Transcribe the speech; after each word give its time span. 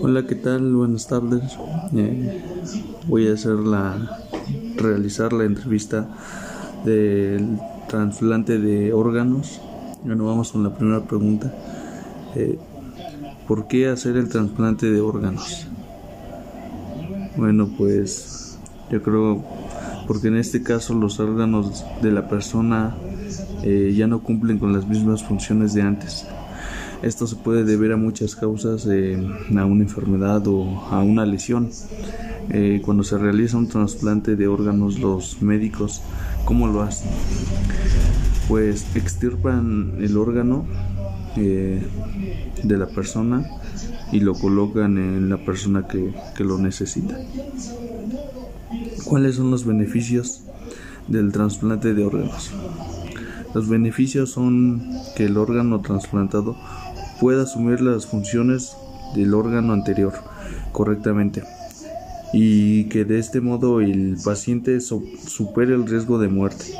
Hola, 0.00 0.24
¿qué 0.24 0.36
tal? 0.36 0.74
Buenas 0.74 1.08
tardes. 1.08 1.58
Eh, 1.96 2.42
voy 3.08 3.28
a 3.28 3.34
hacer 3.34 3.54
la 3.54 4.20
realizar 4.76 5.32
la 5.32 5.44
entrevista 5.44 6.08
del 6.84 7.58
trasplante 7.88 8.58
de 8.58 8.92
órganos. 8.92 9.60
Bueno, 10.04 10.26
vamos 10.26 10.52
con 10.52 10.62
la 10.62 10.74
primera 10.74 11.02
pregunta. 11.02 11.52
Eh, 12.36 12.56
¿Por 13.48 13.66
qué 13.66 13.88
hacer 13.88 14.16
el 14.16 14.28
trasplante 14.28 14.90
de 14.90 15.00
órganos? 15.00 15.66
Bueno, 17.36 17.68
pues 17.76 18.58
yo 18.92 19.02
creo 19.02 19.44
porque 20.06 20.28
en 20.28 20.36
este 20.36 20.62
caso 20.62 20.94
los 20.94 21.18
órganos 21.18 21.84
de 22.00 22.12
la 22.12 22.28
persona 22.28 22.94
eh, 23.64 23.92
ya 23.96 24.06
no 24.06 24.22
cumplen 24.22 24.58
con 24.58 24.72
las 24.72 24.86
mismas 24.86 25.24
funciones 25.24 25.74
de 25.74 25.82
antes. 25.82 26.26
Esto 27.02 27.26
se 27.26 27.36
puede 27.36 27.64
deber 27.64 27.92
a 27.92 27.96
muchas 27.96 28.36
causas, 28.36 28.86
eh, 28.86 29.16
a 29.56 29.64
una 29.64 29.82
enfermedad 29.82 30.46
o 30.46 30.80
a 30.90 31.02
una 31.02 31.26
lesión. 31.26 31.70
Eh, 32.50 32.80
cuando 32.84 33.02
se 33.02 33.18
realiza 33.18 33.56
un 33.56 33.68
trasplante 33.68 34.36
de 34.36 34.46
órganos, 34.46 35.00
los 35.00 35.42
médicos, 35.42 36.02
¿cómo 36.44 36.66
lo 36.68 36.82
hacen? 36.82 37.10
Pues 38.48 38.86
extirpan 38.94 39.94
el 39.98 40.16
órgano 40.16 40.64
eh, 41.36 41.82
de 42.62 42.78
la 42.78 42.86
persona 42.86 43.48
y 44.12 44.20
lo 44.20 44.34
colocan 44.34 44.98
en 44.98 45.28
la 45.28 45.38
persona 45.38 45.88
que, 45.88 46.14
que 46.36 46.44
lo 46.44 46.58
necesita. 46.58 47.18
¿Cuáles 49.04 49.36
son 49.36 49.50
los 49.50 49.64
beneficios 49.64 50.42
del 51.08 51.32
trasplante 51.32 51.94
de 51.94 52.04
órganos? 52.04 52.52
Los 53.54 53.68
beneficios 53.68 54.30
son 54.30 54.82
que 55.16 55.26
el 55.26 55.36
órgano 55.36 55.80
trasplantado 55.80 56.56
pueda 57.20 57.42
asumir 57.42 57.80
las 57.80 58.06
funciones 58.06 58.76
del 59.14 59.34
órgano 59.34 59.72
anterior 59.72 60.14
correctamente 60.72 61.42
y 62.32 62.84
que 62.84 63.04
de 63.04 63.18
este 63.18 63.40
modo 63.40 63.80
el 63.80 64.16
paciente 64.24 64.80
supere 64.80 65.74
el 65.74 65.86
riesgo 65.86 66.18
de 66.18 66.28
muerte 66.28 66.74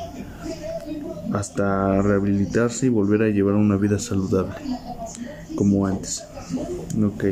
hasta 1.33 2.01
rehabilitarse 2.01 2.87
y 2.87 2.89
volver 2.89 3.23
a 3.23 3.29
llevar 3.29 3.55
una 3.55 3.77
vida 3.77 3.99
saludable 3.99 4.55
como 5.55 5.87
antes. 5.87 6.25
Ok, 7.03 7.25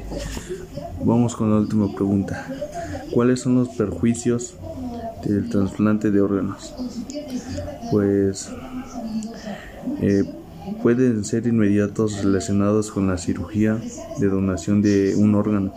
vamos 1.04 1.34
con 1.34 1.50
la 1.50 1.56
última 1.60 1.94
pregunta. 1.94 2.46
¿Cuáles 3.12 3.40
son 3.40 3.56
los 3.56 3.70
perjuicios 3.70 4.54
del 5.24 5.48
trasplante 5.48 6.10
de 6.10 6.20
órganos? 6.20 6.74
Pues 7.90 8.50
eh, 10.00 10.24
pueden 10.82 11.24
ser 11.24 11.46
inmediatos 11.46 12.22
relacionados 12.22 12.90
con 12.90 13.08
la 13.08 13.18
cirugía 13.18 13.78
de 14.18 14.28
donación 14.28 14.82
de 14.82 15.14
un 15.16 15.34
órgano. 15.34 15.72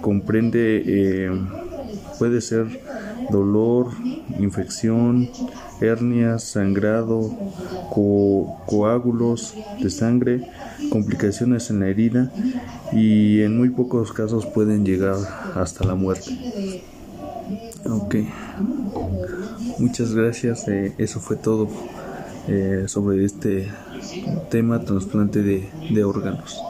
Comprende, 0.00 0.82
eh, 0.84 1.30
puede 2.18 2.40
ser 2.40 2.66
dolor, 3.30 3.88
infección, 4.38 5.28
hernias, 5.80 6.44
sangrado, 6.44 7.30
coágulos 8.66 9.54
de 9.80 9.90
sangre, 9.90 10.46
complicaciones 10.90 11.70
en 11.70 11.80
la 11.80 11.88
herida 11.88 12.32
y 12.92 13.40
en 13.42 13.56
muy 13.56 13.70
pocos 13.70 14.12
casos 14.12 14.46
pueden 14.46 14.84
llegar 14.84 15.16
hasta 15.54 15.84
la 15.84 15.94
muerte. 15.94 16.30
Ok, 17.84 18.14
muchas 19.76 20.14
gracias, 20.14 20.68
eh, 20.68 20.94
eso 20.98 21.20
fue 21.20 21.36
todo 21.36 21.68
eh, 22.46 22.84
sobre 22.88 23.24
este 23.24 23.88
tema 24.48 24.84
trasplante 24.84 25.42
de, 25.42 25.74
de 25.88 26.04
órganos. 26.04 26.66